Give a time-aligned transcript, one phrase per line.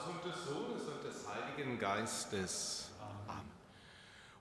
[0.00, 2.90] Vaters und des Sohnes und des Heiligen Geistes.
[3.28, 3.44] Amen.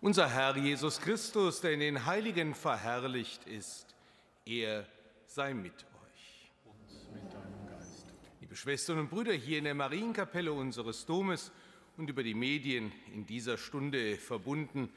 [0.02, 3.96] Unser Herr Jesus Christus, der in den Heiligen verherrlicht ist,
[4.46, 4.86] er
[5.25, 6.52] sei mit euch.
[6.66, 8.06] Und mit deinem Geist.
[8.40, 11.52] Liebe Schwestern und Brüder, hier in der Marienkapelle unseres Domes
[11.98, 14.90] und über die Medien in dieser Stunde verbunden,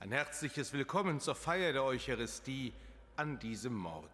[0.00, 2.72] ein herzliches Willkommen zur Feier der Eucharistie
[3.16, 4.08] an diesem Morgen.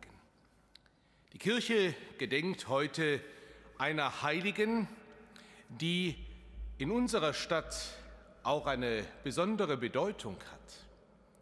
[1.32, 3.20] Die Kirche gedenkt heute
[3.78, 4.88] einer Heiligen,
[5.70, 6.16] die
[6.78, 7.76] in unserer Stadt
[8.42, 10.86] auch eine besondere Bedeutung hat.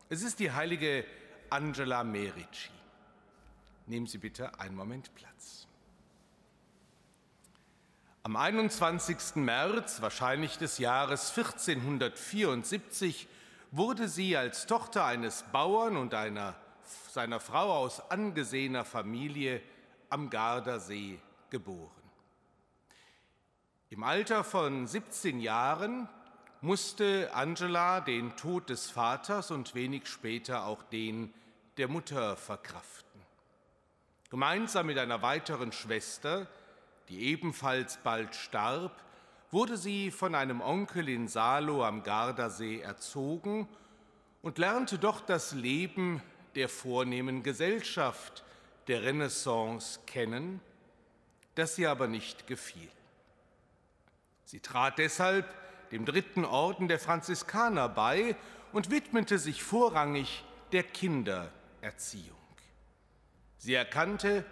[0.09, 1.05] Es ist die heilige
[1.51, 2.71] Angela Merici.
[3.87, 5.67] Nehmen Sie bitte einen Moment Platz.
[8.23, 9.37] Am 21.
[9.37, 13.27] März, wahrscheinlich des Jahres 1474,
[13.71, 16.55] wurde sie als Tochter eines Bauern und einer,
[17.11, 19.63] seiner Frau aus angesehener Familie
[20.11, 21.19] am Gardasee
[21.49, 21.98] geboren.
[23.91, 26.11] Im Alter von 17 Jahren
[26.61, 31.33] musste Angela den Tod des Vaters und wenig später auch den
[31.79, 33.23] der Mutter verkraften.
[34.29, 36.47] Gemeinsam mit einer weiteren Schwester,
[37.09, 38.93] die ebenfalls bald starb,
[39.51, 43.67] wurde sie von einem Onkel in Salo am Gardasee erzogen
[44.43, 46.23] und lernte doch das Leben
[46.57, 48.45] der vornehmen Gesellschaft
[48.87, 50.61] der Renaissance kennen,
[51.55, 52.91] das sie aber nicht gefiel.
[54.49, 55.45] Sie trat deshalb
[55.91, 58.35] dem dritten Orden der Franziskaner bei
[58.73, 60.43] und widmete sich vorrangig
[60.73, 62.39] der Kindererziehung.
[63.59, 64.47] Sie erkannte,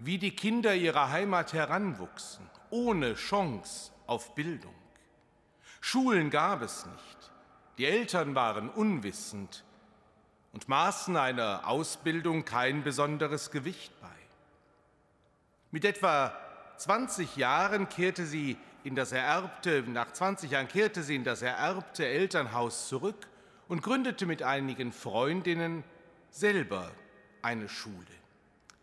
[0.00, 4.74] wie die Kinder ihrer Heimat heranwuchsen, ohne Chance auf Bildung.
[5.80, 7.32] Schulen gab es nicht,
[7.78, 9.64] die Eltern waren unwissend
[10.52, 14.08] und maßen einer Ausbildung kein besonderes Gewicht bei.
[15.70, 16.36] Mit etwa
[16.76, 22.06] 20 Jahren kehrte sie in das ererbte, nach 20 Jahren kehrte sie in das ererbte
[22.06, 23.26] Elternhaus zurück
[23.68, 25.84] und gründete mit einigen Freundinnen
[26.30, 26.90] selber
[27.42, 27.94] eine Schule.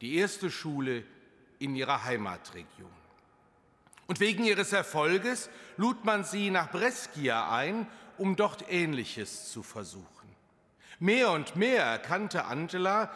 [0.01, 1.03] Die erste Schule
[1.59, 2.91] in ihrer Heimatregion.
[4.05, 10.07] Und wegen ihres Erfolges lud man sie nach Brescia ein, um dort Ähnliches zu versuchen.
[10.99, 13.11] Mehr und mehr erkannte Angela,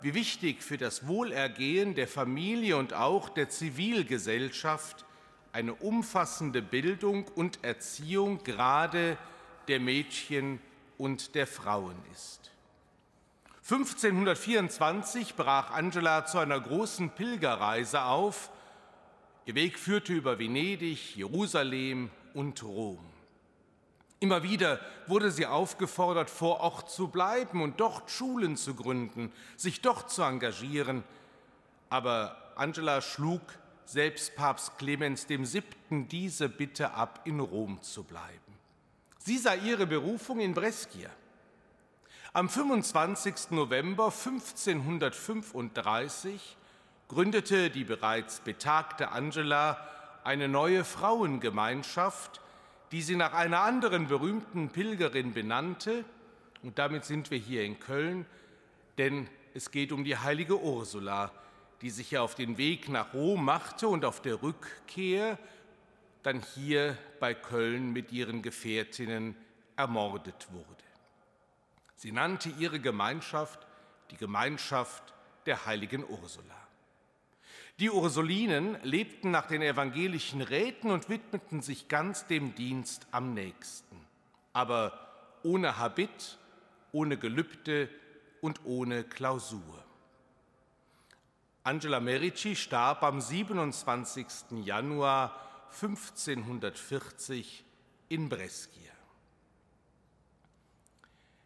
[0.00, 5.04] wie wichtig für das Wohlergehen der Familie und auch der Zivilgesellschaft
[5.52, 9.18] eine umfassende Bildung und Erziehung gerade
[9.68, 10.60] der Mädchen
[10.98, 12.50] und der Frauen ist.
[13.62, 18.50] 1524 brach Angela zu einer großen Pilgerreise auf.
[19.44, 23.04] Ihr Weg führte über Venedig, Jerusalem und Rom.
[24.18, 29.80] Immer wieder wurde sie aufgefordert, vor Ort zu bleiben und dort Schulen zu gründen, sich
[29.80, 31.02] dort zu engagieren.
[31.90, 33.42] Aber Angela schlug
[33.84, 35.64] selbst Papst Clemens VII.
[35.90, 38.38] diese Bitte ab, in Rom zu bleiben.
[39.18, 41.10] Sie sah ihre Berufung in Brescia.
[42.32, 43.50] Am 25.
[43.50, 46.56] November 1535
[47.08, 49.86] gründete die bereits betagte Angela
[50.24, 52.40] eine neue Frauengemeinschaft,
[52.90, 56.06] die sie nach einer anderen berühmten Pilgerin benannte.
[56.62, 58.24] Und damit sind wir hier in Köln,
[58.98, 61.30] denn es geht um die heilige Ursula,
[61.82, 65.38] die sich ja auf den Weg nach Rom machte und auf der Rückkehr
[66.22, 69.36] dann hier bei Köln mit ihren Gefährtinnen
[69.76, 70.66] ermordet wurde.
[71.96, 73.66] Sie nannte ihre Gemeinschaft
[74.10, 75.12] die Gemeinschaft
[75.46, 76.54] der heiligen Ursula.
[77.80, 83.96] Die Ursulinen lebten nach den evangelischen Räten und widmeten sich ganz dem Dienst am nächsten,
[84.52, 84.98] aber
[85.42, 86.38] ohne Habit,
[86.92, 87.88] ohne Gelübde
[88.40, 89.84] und ohne Klausur.
[91.64, 94.64] Angela Merici starb am 27.
[94.64, 95.36] Januar
[95.80, 97.64] 1540
[98.08, 98.92] in Brescia.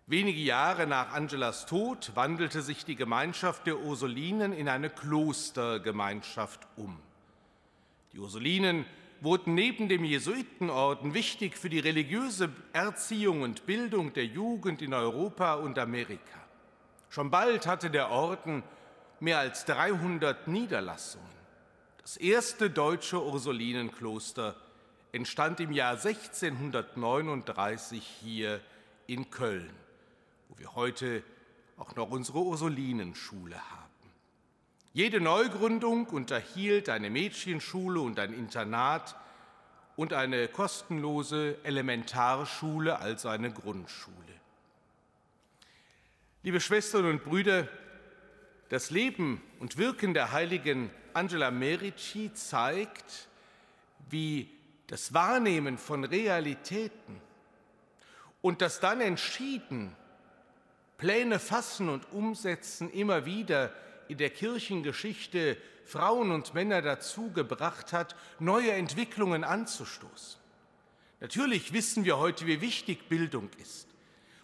[0.06, 6.98] Wenige Jahre nach Angelas Tod wandelte sich die Gemeinschaft der Ursulinen in eine Klostergemeinschaft um.
[8.12, 8.86] Die Ursulinen
[9.20, 15.56] wurden neben dem Jesuitenorden wichtig für die religiöse Erziehung und Bildung der Jugend in Europa
[15.56, 16.40] und Amerika.
[17.10, 18.62] Schon bald hatte der Orden
[19.20, 21.24] mehr als 300 Niederlassungen.
[22.02, 24.56] Das erste deutsche Ursulinenkloster
[25.12, 28.60] entstand im Jahr 1639 hier
[29.06, 29.72] in Köln,
[30.48, 31.22] wo wir heute
[31.76, 33.82] auch noch unsere Ursulinenschule haben.
[34.92, 39.14] Jede Neugründung unterhielt eine Mädchenschule und ein Internat
[39.96, 44.16] und eine kostenlose Elementarschule, also eine Grundschule.
[46.42, 47.68] Liebe Schwestern und Brüder,
[48.68, 53.28] das Leben und Wirken der heiligen Angela Merici zeigt,
[54.10, 54.50] wie
[54.86, 57.20] das Wahrnehmen von Realitäten
[58.40, 59.94] und das dann entschieden
[60.98, 63.72] Pläne fassen und umsetzen immer wieder
[64.08, 70.40] in der Kirchengeschichte Frauen und Männer dazu gebracht hat, neue Entwicklungen anzustoßen.
[71.20, 73.88] Natürlich wissen wir heute, wie wichtig Bildung ist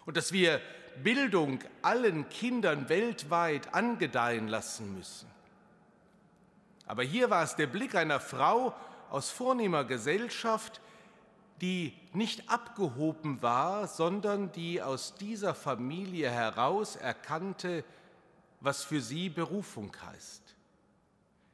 [0.05, 0.61] und dass wir
[1.01, 5.29] Bildung allen Kindern weltweit angedeihen lassen müssen.
[6.85, 8.75] Aber hier war es der Blick einer Frau
[9.09, 10.81] aus vornehmer Gesellschaft,
[11.61, 17.85] die nicht abgehoben war, sondern die aus dieser Familie heraus erkannte,
[18.59, 20.41] was für sie Berufung heißt.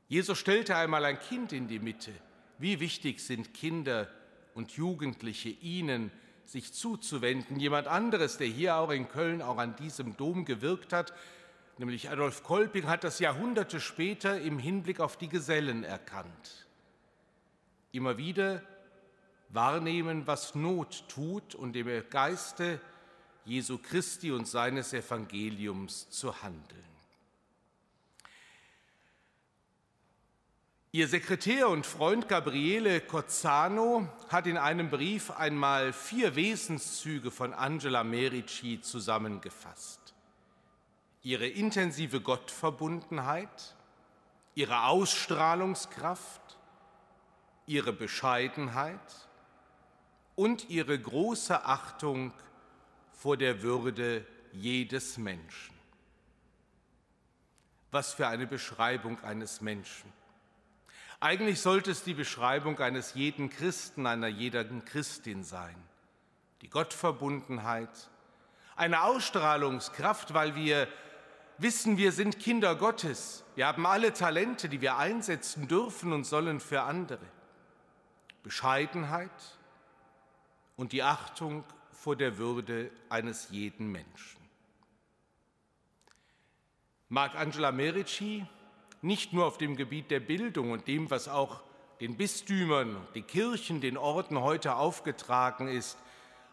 [0.07, 2.12] Jesus stellte einmal ein Kind in die Mitte.
[2.57, 4.07] Wie wichtig sind Kinder
[4.56, 6.12] und Jugendliche ihnen,
[6.49, 7.59] sich zuzuwenden.
[7.59, 11.13] Jemand anderes, der hier auch in Köln auch an diesem Dom gewirkt hat,
[11.77, 16.67] nämlich Adolf Kolping, hat das Jahrhunderte später im Hinblick auf die Gesellen erkannt.
[17.91, 18.63] Immer wieder
[19.49, 22.81] wahrnehmen, was Not tut und im Geiste
[23.45, 26.98] Jesu Christi und seines Evangeliums zu handeln.
[30.91, 38.03] Ihr Sekretär und Freund Gabriele Cozzano hat in einem Brief einmal vier Wesenszüge von Angela
[38.03, 40.15] Merici zusammengefasst.
[41.21, 43.75] Ihre intensive Gottverbundenheit,
[44.56, 46.57] ihre Ausstrahlungskraft,
[47.68, 49.28] ihre Bescheidenheit
[50.35, 52.33] und ihre große Achtung
[53.11, 55.75] vor der Würde jedes Menschen.
[57.92, 60.11] Was für eine Beschreibung eines Menschen.
[61.19, 65.76] Eigentlich sollte es die Beschreibung eines jeden Christen, einer jeden Christin sein.
[66.61, 67.90] Die Gottverbundenheit,
[68.76, 70.88] eine Ausstrahlungskraft, weil wir
[71.57, 73.44] wissen, wir sind Kinder Gottes.
[73.56, 77.26] Wir haben alle Talente, die wir einsetzen dürfen und sollen für andere.
[78.44, 79.31] Bescheidenheit,
[80.80, 84.40] und die Achtung vor der Würde eines jeden Menschen.
[87.09, 88.45] Mag Angela Merici
[89.01, 91.61] nicht nur auf dem Gebiet der Bildung und dem, was auch
[91.99, 95.97] den Bistümern, den Kirchen, den Orten heute aufgetragen ist,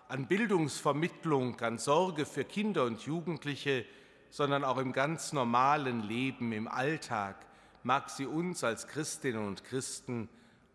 [0.09, 3.85] an Bildungsvermittlung, an Sorge für Kinder und Jugendliche,
[4.31, 7.37] sondern auch im ganz normalen Leben, im Alltag,
[7.83, 10.29] mag sie uns als Christinnen und Christen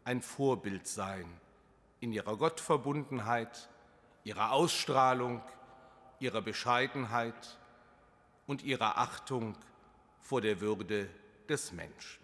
[0.03, 1.25] ein Vorbild sein
[1.99, 3.69] in ihrer Gottverbundenheit,
[4.23, 5.41] ihrer Ausstrahlung,
[6.19, 7.59] ihrer Bescheidenheit
[8.47, 9.55] und ihrer Achtung
[10.19, 11.09] vor der Würde
[11.51, 12.21] des Menschen.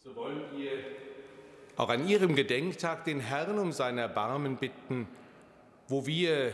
[0.00, 0.72] So wollen wir
[1.76, 5.08] auch an Ihrem Gedenktag den Herrn um sein Erbarmen bitten,
[5.88, 6.52] wo wir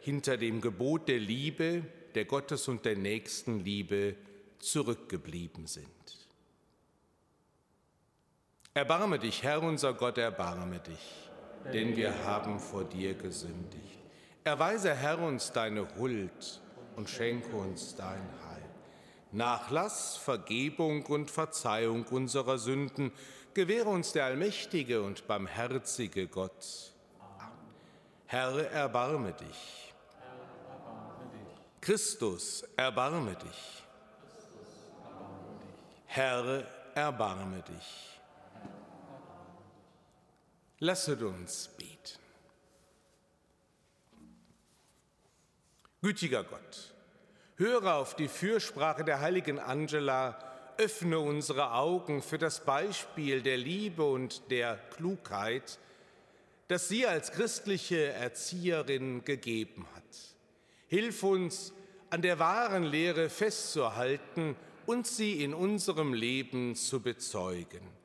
[0.00, 4.16] hinter dem Gebot der Liebe der Gottes- und der Nächstenliebe
[4.58, 5.86] zurückgeblieben sind.
[8.74, 11.27] Erbarme dich, Herr unser Gott, erbarme dich,
[11.72, 13.98] denn wir haben vor dir gesündigt.
[14.44, 16.60] Erweise, Herr, uns deine Huld
[16.96, 18.62] und schenke uns dein Heil.
[19.32, 23.12] Nachlass, Vergebung und Verzeihung unserer Sünden
[23.52, 26.92] gewähre uns der allmächtige und barmherzige Gott.
[28.26, 29.94] Herr, erbarme dich.
[31.80, 33.82] Christus, erbarme dich.
[36.06, 38.17] Herr, erbarme dich.
[40.80, 41.88] Lasset uns beten.
[46.00, 46.94] Gütiger Gott,
[47.56, 50.38] höre auf die Fürsprache der heiligen Angela,
[50.76, 55.80] öffne unsere Augen für das Beispiel der Liebe und der Klugheit,
[56.68, 60.04] das sie als christliche Erzieherin gegeben hat.
[60.86, 61.72] Hilf uns,
[62.10, 64.54] an der wahren Lehre festzuhalten
[64.86, 67.97] und sie in unserem Leben zu bezeugen.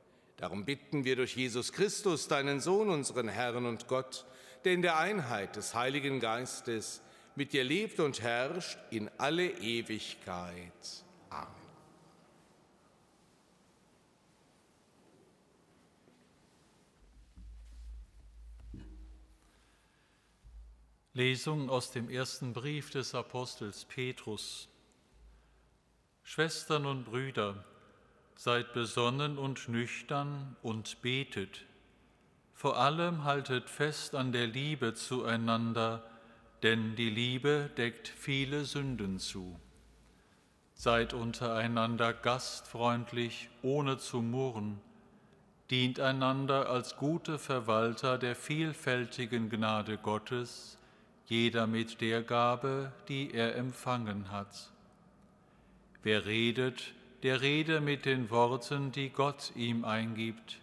[0.44, 4.26] Darum bitten wir durch Jesus Christus, deinen Sohn, unseren Herrn und Gott,
[4.66, 7.02] der in der Einheit des Heiligen Geistes
[7.38, 11.06] mit dir lebt und herrscht in alle Ewigkeit.
[11.30, 11.48] Amen.
[21.14, 24.68] Lesung aus dem ersten Brief des Apostels Petrus.
[26.22, 27.64] Schwestern und Brüder,
[28.44, 31.64] seid besonnen und nüchtern und betet.
[32.54, 36.04] Vor allem haltet fest an der Liebe zueinander,
[36.62, 39.58] denn die Liebe deckt viele Sünden zu.
[40.74, 44.82] Seid untereinander gastfreundlich, ohne zu murren,
[45.70, 50.78] dient einander als gute Verwalter der vielfältigen Gnade Gottes,
[51.28, 54.70] jeder mit der Gabe, die er empfangen hat.
[56.02, 60.60] Wer redet, der rede mit den Worten, die Gott ihm eingibt.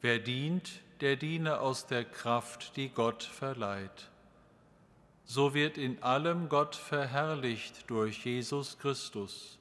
[0.00, 4.08] Wer dient, der diene aus der Kraft, die Gott verleiht.
[5.24, 9.58] So wird in allem Gott verherrlicht durch Jesus Christus.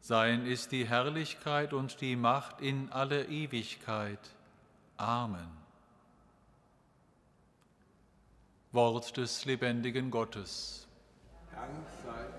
[0.00, 4.20] Sein ist die Herrlichkeit und die Macht in alle Ewigkeit.
[4.96, 5.48] Amen.
[8.70, 10.86] Wort des lebendigen Gottes.
[11.50, 12.35] Dank sei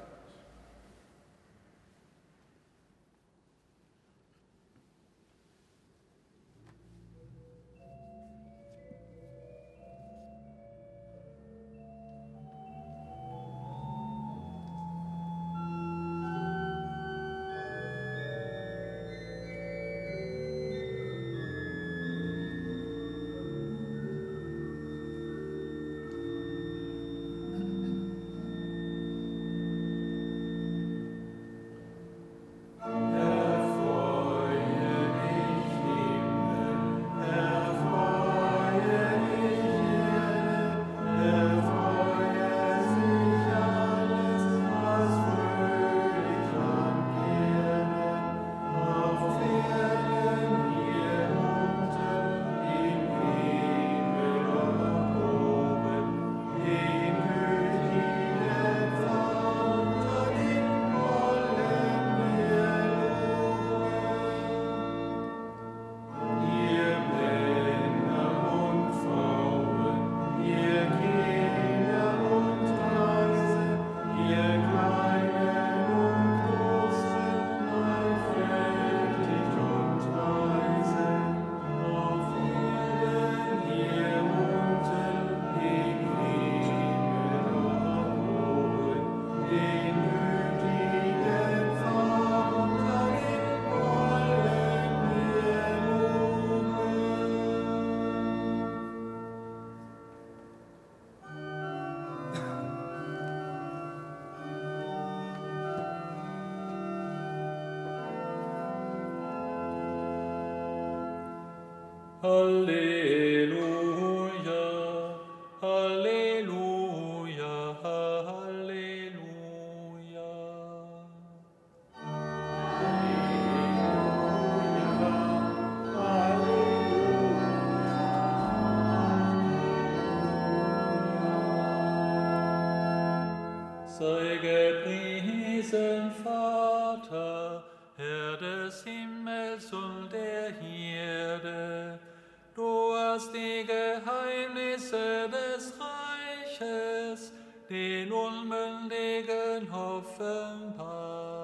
[146.59, 147.31] Reiches
[147.69, 151.37] den Unmündigen offenbart.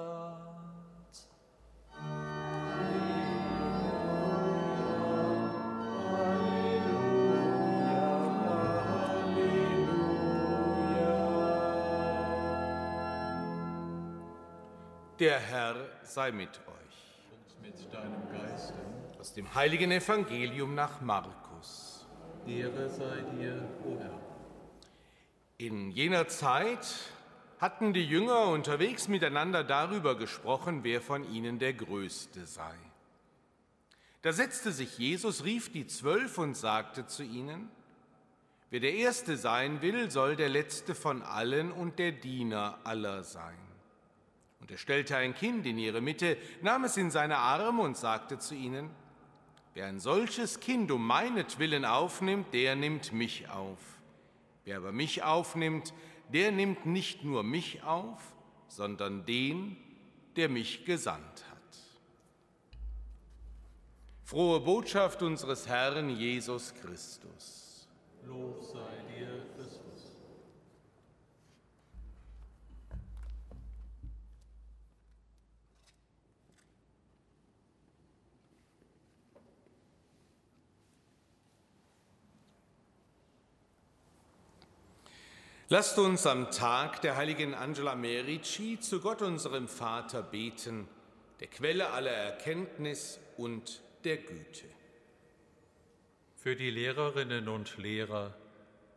[15.20, 16.74] Der Herr sei mit euch.
[17.30, 18.74] Und mit deinem Geiste.
[19.20, 22.06] Aus dem heiligen Evangelium nach Markus.
[22.46, 24.33] Ehre sei dir, o Herr.
[25.66, 26.86] In jener Zeit
[27.58, 32.74] hatten die Jünger unterwegs miteinander darüber gesprochen, wer von ihnen der Größte sei.
[34.20, 37.70] Da setzte sich Jesus, rief die Zwölf und sagte zu ihnen,
[38.68, 43.56] Wer der Erste sein will, soll der Letzte von allen und der Diener aller sein.
[44.60, 48.38] Und er stellte ein Kind in ihre Mitte, nahm es in seine Arme und sagte
[48.38, 48.90] zu ihnen,
[49.72, 53.93] Wer ein solches Kind um meinetwillen aufnimmt, der nimmt mich auf.
[54.64, 55.92] Wer aber mich aufnimmt,
[56.32, 58.34] der nimmt nicht nur mich auf,
[58.68, 59.76] sondern den,
[60.36, 61.78] der mich gesandt hat.
[64.24, 67.88] Frohe Botschaft unseres Herrn Jesus Christus.
[68.26, 69.03] Lob sei
[85.70, 90.86] Lasst uns am Tag der heiligen Angela Merici zu Gott unserem Vater beten,
[91.40, 94.66] der Quelle aller Erkenntnis und der Güte.
[96.36, 98.36] Für die Lehrerinnen und Lehrer,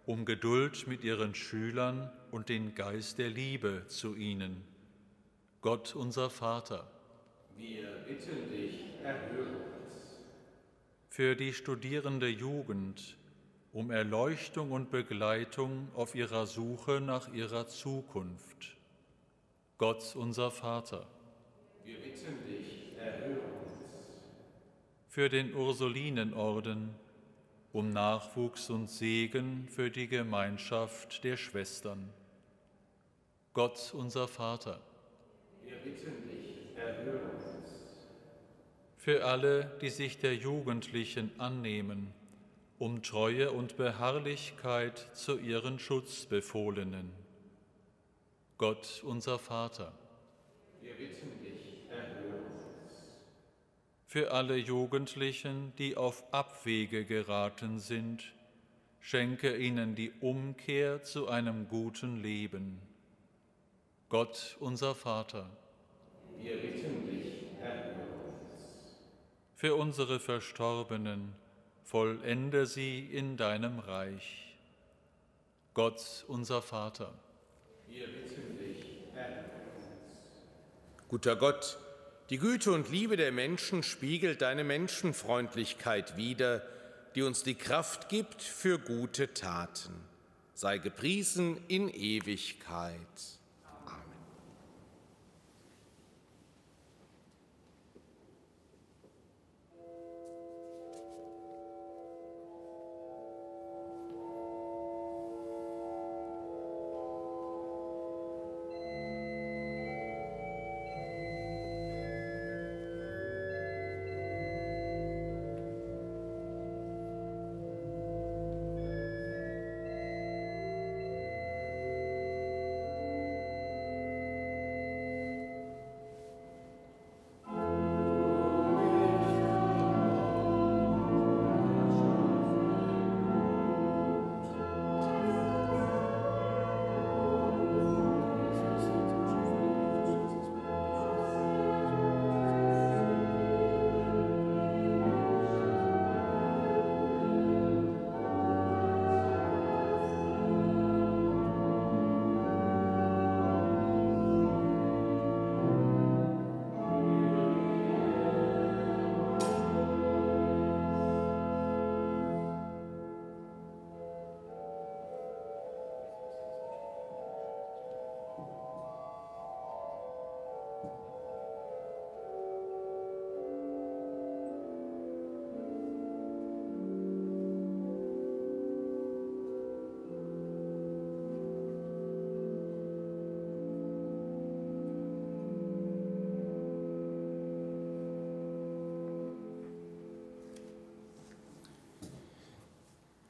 [0.06, 4.62] um Geduld mit ihren Schülern und den Geist der Liebe zu ihnen.
[5.62, 6.92] Gott unser Vater.
[7.56, 10.20] Wir bitten dich, erhöre uns.
[11.08, 13.17] Für die studierende Jugend,
[13.77, 18.75] um Erleuchtung und Begleitung auf ihrer Suche nach ihrer Zukunft.
[19.77, 21.05] Gott unser Vater.
[21.85, 23.77] Wir bitten dich, erhöre uns.
[25.07, 26.90] Für den Ursulinenorden,
[27.72, 32.09] um Nachwuchs und Segen für die Gemeinschaft der Schwestern.
[33.53, 34.79] Gott unser Vater.
[35.63, 37.44] Wir bitten dich, erhöre uns.
[38.96, 42.11] Für alle, die sich der Jugendlichen annehmen,
[42.79, 47.11] um Treue und Beharrlichkeit zu ihren Schutzbefohlenen.
[48.57, 49.94] Gott unser Vater.
[50.81, 52.94] Wir bitten dich, erhöre uns.
[54.05, 58.33] Für alle Jugendlichen, die auf Abwege geraten sind,
[59.00, 62.81] schenke ihnen die Umkehr zu einem guten Leben.
[64.09, 65.50] Gott unser Vater.
[66.40, 68.98] Wir bitten dich, erhöre uns.
[69.55, 71.33] Für unsere Verstorbenen,
[71.88, 74.58] vollende sie in deinem Reich.
[75.74, 77.14] Gott, unser Vater.
[77.88, 79.46] Wir bitten dich, Herr.
[81.08, 81.78] Guter Gott,
[82.30, 86.62] die Güte und Liebe der Menschen spiegelt deine Menschenfreundlichkeit wider,
[87.16, 89.94] die uns die Kraft gibt für gute Taten.
[90.56, 92.98] Sei gepriesen in Ewigkeit.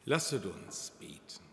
[0.08, 1.44] Lasset uns beten.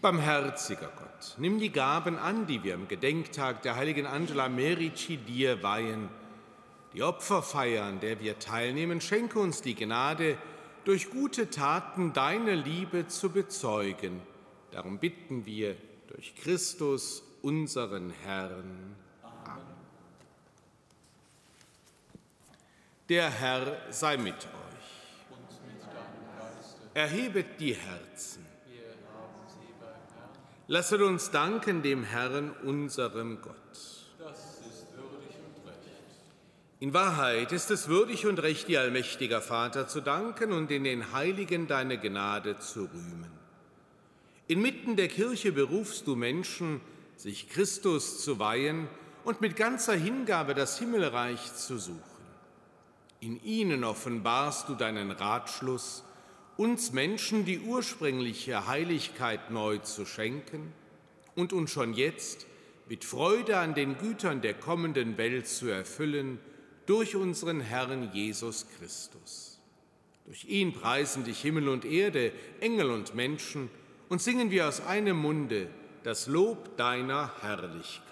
[0.00, 5.62] Barmherziger Gott, nimm die Gaben an, die wir am Gedenktag der heiligen Angela Merici dir
[5.62, 6.08] weihen.
[6.94, 10.38] Die Opferfeier, an der wir teilnehmen, schenke uns die Gnade,
[10.84, 14.22] durch gute Taten deine Liebe zu bezeugen.
[14.70, 15.76] Darum bitten wir
[16.08, 18.96] durch Christus, unseren Herrn.
[19.22, 19.62] Amen.
[23.10, 24.61] Der Herr sei mit euch.
[26.94, 28.44] Erhebet die Herzen.
[30.68, 33.56] Lasset uns danken dem Herrn, unserem Gott.
[34.18, 35.90] Das ist würdig und recht.
[36.80, 41.12] In Wahrheit ist es würdig und recht, dir allmächtiger Vater zu danken und in den
[41.12, 43.30] Heiligen deine Gnade zu rühmen.
[44.46, 46.80] Inmitten der Kirche berufst du Menschen,
[47.16, 48.86] sich Christus zu weihen
[49.24, 52.00] und mit ganzer Hingabe das Himmelreich zu suchen.
[53.20, 56.04] In ihnen offenbarst du deinen Ratschluss,
[56.56, 60.72] uns Menschen die ursprüngliche Heiligkeit neu zu schenken
[61.34, 62.46] und uns schon jetzt
[62.88, 66.38] mit Freude an den Gütern der kommenden Welt zu erfüllen
[66.86, 69.60] durch unseren Herrn Jesus Christus.
[70.26, 73.70] Durch ihn preisen dich Himmel und Erde, Engel und Menschen
[74.08, 75.68] und singen wir aus einem Munde
[76.04, 78.11] das Lob deiner Herrlichkeit.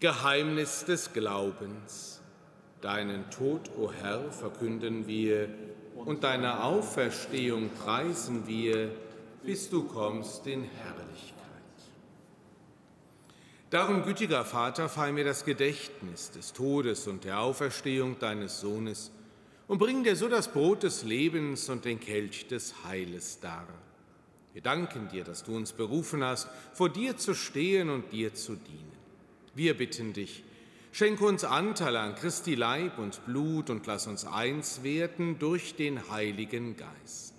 [0.00, 2.20] Geheimnis des Glaubens.
[2.80, 5.48] Deinen Tod, o Herr, verkünden wir
[5.94, 8.90] und deine Auferstehung preisen wir,
[9.42, 11.34] bis du kommst in Herrlichkeit.
[13.70, 19.10] Darum, gütiger Vater, feier mir das Gedächtnis des Todes und der Auferstehung deines Sohnes
[19.66, 23.66] und bring dir so das Brot des Lebens und den Kelch des Heiles dar.
[24.52, 28.54] Wir danken dir, dass du uns berufen hast, vor dir zu stehen und dir zu
[28.56, 28.93] dienen.
[29.56, 30.42] Wir bitten dich,
[30.90, 36.10] schenke uns Anteil an Christi Leib und Blut und lass uns eins werden durch den
[36.10, 37.34] Heiligen Geist.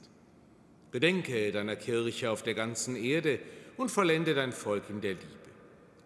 [0.92, 3.40] Bedenke deiner Kirche auf der ganzen Erde
[3.76, 5.26] und vollende dein Volk in der Liebe.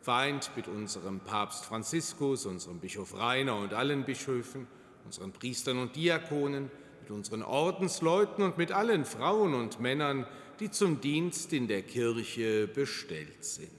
[0.01, 4.65] Vereint mit unserem Papst Franziskus, unserem Bischof Rainer und allen Bischöfen,
[5.05, 10.25] unseren Priestern und Diakonen, mit unseren Ordensleuten und mit allen Frauen und Männern,
[10.59, 13.78] die zum Dienst in der Kirche bestellt sind.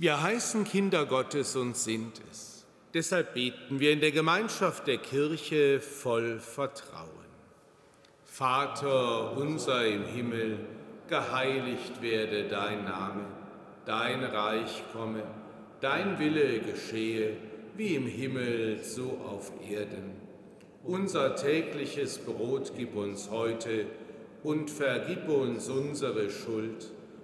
[0.00, 2.64] Wir heißen Kinder Gottes und sind es.
[2.94, 7.28] Deshalb beten wir in der Gemeinschaft der Kirche voll Vertrauen.
[8.24, 10.58] Vater unser im Himmel,
[11.06, 13.26] geheiligt werde dein Name,
[13.84, 15.22] dein Reich komme,
[15.82, 17.36] dein Wille geschehe,
[17.76, 20.14] wie im Himmel so auf Erden.
[20.82, 23.84] Unser tägliches Brot gib uns heute
[24.44, 26.90] und vergib uns unsere Schuld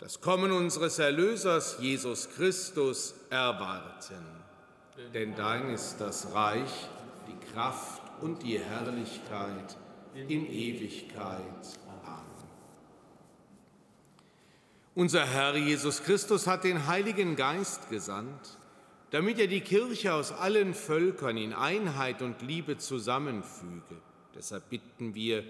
[0.00, 4.24] das Kommen unseres Erlösers Jesus Christus erwarten.
[5.12, 6.88] Denn dein ist das Reich,
[7.28, 9.76] die Kraft und die Herrlichkeit
[10.14, 11.78] in Ewigkeit.
[12.02, 12.24] Amen.
[14.94, 18.58] Unser Herr Jesus Christus hat den Heiligen Geist gesandt,
[19.10, 24.00] damit er die Kirche aus allen Völkern in Einheit und Liebe zusammenfüge.
[24.34, 25.44] Deshalb bitten wir,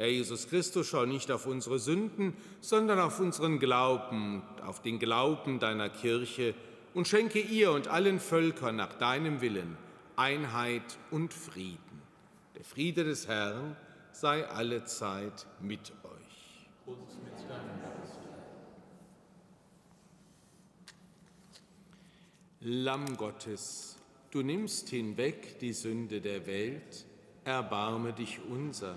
[0.00, 2.32] Herr Jesus Christus, schau nicht auf unsere Sünden,
[2.62, 6.54] sondern auf unseren Glauben, auf den Glauben deiner Kirche
[6.94, 9.76] und schenke ihr und allen Völkern nach deinem Willen
[10.16, 12.00] Einheit und Frieden.
[12.56, 13.76] Der Friede des Herrn
[14.12, 16.96] sei alle Zeit mit euch.
[22.60, 23.98] Lamm Gottes,
[24.30, 27.04] du nimmst hinweg die Sünde der Welt,
[27.44, 28.96] erbarme dich unser.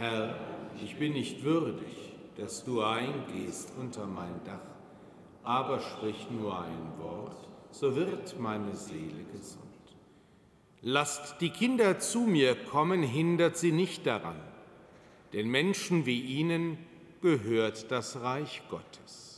[0.00, 0.34] Herr,
[0.82, 4.64] ich bin nicht würdig, dass du eingehst unter mein Dach,
[5.42, 7.36] aber sprich nur ein Wort,
[7.70, 9.60] so wird meine Seele gesund.
[10.80, 14.40] Lasst die Kinder zu mir kommen, hindert sie nicht daran,
[15.34, 16.78] denn Menschen wie ihnen
[17.20, 19.29] gehört das Reich Gottes.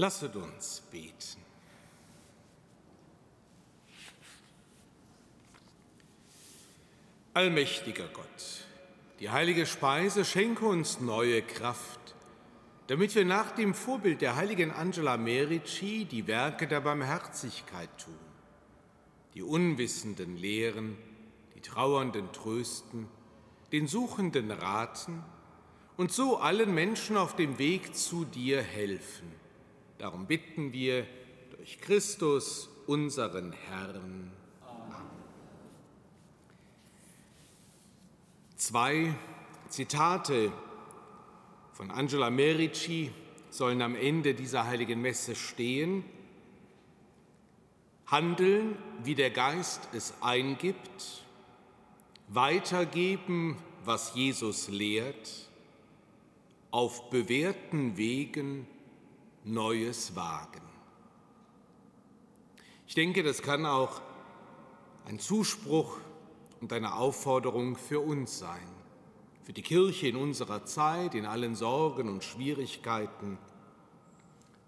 [0.00, 1.42] Lasset uns beten.
[7.34, 8.64] Allmächtiger Gott,
[9.18, 12.14] Die heilige Speise schenke uns neue Kraft,
[12.86, 18.18] damit wir nach dem Vorbild der heiligen Angela Merici die Werke der Barmherzigkeit tun,
[19.34, 20.96] die Unwissenden lehren,
[21.54, 23.06] die Trauernden trösten,
[23.70, 25.22] den Suchenden raten
[25.98, 29.39] und so allen Menschen auf dem Weg zu dir helfen.
[30.00, 31.06] Darum bitten wir
[31.50, 34.32] durch Christus, unseren Herrn.
[38.56, 39.14] Zwei
[39.68, 40.50] Zitate
[41.74, 43.12] von Angela Merici
[43.50, 46.02] sollen am Ende dieser heiligen Messe stehen.
[48.06, 51.26] Handeln, wie der Geist es eingibt,
[52.28, 55.50] weitergeben, was Jesus lehrt,
[56.70, 58.66] auf bewährten Wegen
[59.44, 60.60] Neues wagen.
[62.86, 64.00] Ich denke, das kann auch
[65.06, 65.96] ein Zuspruch
[66.60, 68.68] und eine Aufforderung für uns sein,
[69.42, 73.38] für die Kirche in unserer Zeit, in allen Sorgen und Schwierigkeiten.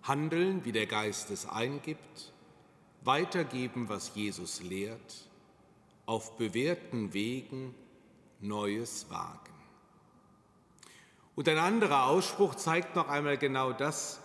[0.02, 2.32] Handeln, wie der Geist es eingibt,
[3.02, 5.28] weitergeben, was Jesus lehrt,
[6.06, 7.74] auf bewährten Wegen
[8.40, 9.52] Neues wagen.
[11.34, 14.21] Und ein anderer Ausspruch zeigt noch einmal genau das,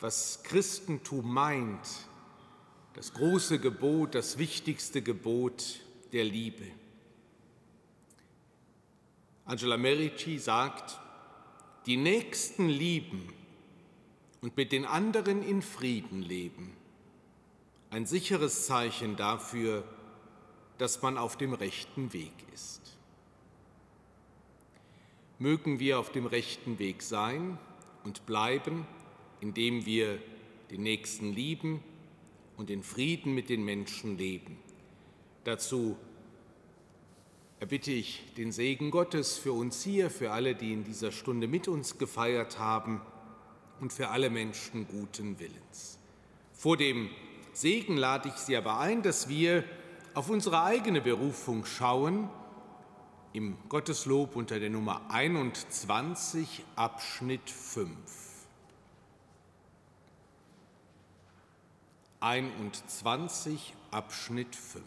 [0.00, 2.06] was Christentum meint,
[2.94, 5.80] das große Gebot, das wichtigste Gebot
[6.12, 6.66] der Liebe.
[9.44, 10.98] Angela Merici sagt,
[11.86, 13.32] die Nächsten lieben
[14.40, 16.72] und mit den anderen in Frieden leben.
[17.90, 19.84] Ein sicheres Zeichen dafür,
[20.78, 22.96] dass man auf dem rechten Weg ist.
[25.38, 27.58] Mögen wir auf dem rechten Weg sein
[28.04, 28.86] und bleiben,
[29.40, 30.18] indem wir
[30.70, 31.82] den Nächsten lieben
[32.56, 34.58] und in Frieden mit den Menschen leben.
[35.44, 35.96] Dazu
[37.58, 41.68] erbitte ich den Segen Gottes für uns hier, für alle, die in dieser Stunde mit
[41.68, 43.00] uns gefeiert haben
[43.80, 45.98] und für alle Menschen guten Willens.
[46.52, 47.10] Vor dem
[47.52, 49.64] Segen lade ich Sie aber ein, dass wir
[50.14, 52.28] auf unsere eigene Berufung schauen,
[53.32, 58.29] im Gotteslob unter der Nummer 21, Abschnitt 5.
[62.22, 64.84] 21, Abschnitt 5.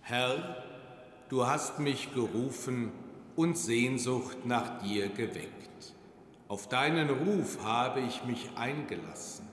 [0.00, 0.64] Herr,
[1.28, 2.90] du hast mich gerufen
[3.36, 5.94] und Sehnsucht nach dir geweckt.
[6.48, 9.46] Auf deinen Ruf habe ich mich eingelassen.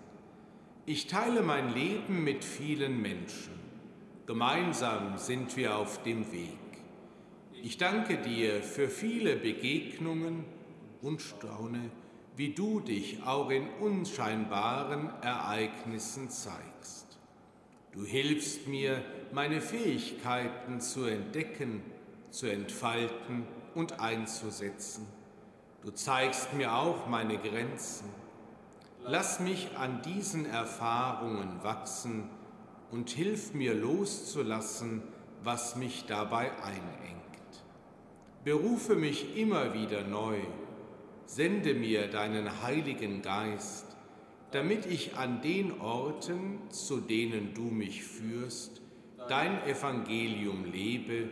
[0.88, 3.54] Ich teile mein Leben mit vielen Menschen.
[4.26, 6.58] Gemeinsam sind wir auf dem Weg.
[7.62, 10.44] Ich danke dir für viele Begegnungen
[11.04, 11.92] und staune,
[12.36, 17.20] wie du dich auch in unscheinbaren Ereignissen zeigst.
[17.92, 21.84] Du hilfst mir, meine Fähigkeiten zu entdecken,
[22.32, 25.06] zu entfalten und einzusetzen.
[25.84, 28.10] Du zeigst mir auch meine Grenzen.
[29.06, 32.30] Lass mich an diesen Erfahrungen wachsen
[32.90, 35.04] und hilf mir loszulassen,
[35.44, 37.24] was mich dabei einengt.
[38.44, 40.38] Berufe mich immer wieder neu,
[41.26, 43.86] sende mir deinen Heiligen Geist,
[44.52, 48.82] damit ich an den Orten, zu denen du mich führst,
[49.28, 51.30] dein Evangelium lebe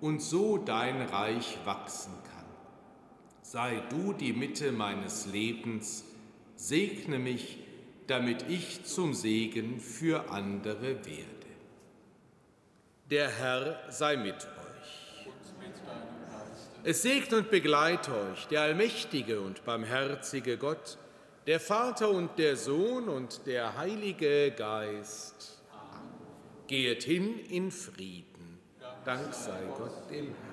[0.00, 2.44] und so dein Reich wachsen kann.
[3.42, 6.04] Sei du die Mitte meines Lebens,
[6.56, 7.58] segne mich,
[8.06, 11.26] damit ich zum Segen für andere werde.
[13.10, 14.61] Der Herr sei mit euch.
[16.84, 20.98] Es segne und begleite euch der allmächtige und barmherzige Gott,
[21.46, 25.62] der Vater und der Sohn und der Heilige Geist.
[26.66, 28.58] Geht hin in Frieden.
[29.04, 30.51] Dank sei Gott dem Herrn.